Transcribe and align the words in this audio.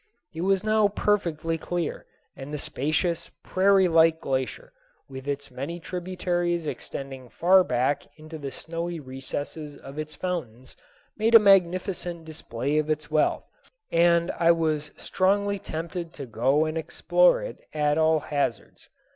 It 0.33 0.41
was 0.41 0.63
now 0.63 0.87
perfectly 0.87 1.59
clear, 1.59 2.07
and 2.35 2.51
the 2.51 2.57
spacious, 2.57 3.29
prairie 3.43 3.87
like 3.87 4.19
glacier, 4.19 4.73
with 5.07 5.27
its 5.27 5.51
many 5.51 5.79
tributaries 5.79 6.65
extending 6.65 7.29
far 7.29 7.63
back 7.63 8.07
into 8.17 8.39
the 8.39 8.49
snowy 8.49 8.99
recesses 8.99 9.77
of 9.77 9.99
its 9.99 10.15
fountains, 10.15 10.75
made 11.17 11.35
a 11.35 11.39
magnificent 11.39 12.25
display 12.25 12.79
of 12.79 12.89
its 12.89 13.11
wealth, 13.11 13.45
and 13.91 14.31
I 14.39 14.53
was 14.53 14.89
strongly 14.97 15.59
tempted 15.59 16.13
to 16.13 16.25
go 16.25 16.65
and 16.65 16.79
explore 16.79 17.43
it 17.43 17.59
at 17.71 17.99
all 17.99 18.21
hazards. 18.21 18.89